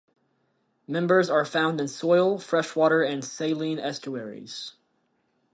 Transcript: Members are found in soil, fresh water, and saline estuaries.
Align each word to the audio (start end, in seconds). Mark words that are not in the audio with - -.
Members 0.87 1.29
are 1.29 1.45
found 1.45 1.79
in 1.79 1.87
soil, 1.87 2.39
fresh 2.39 2.75
water, 2.75 3.03
and 3.03 3.23
saline 3.23 3.77
estuaries. 3.77 4.73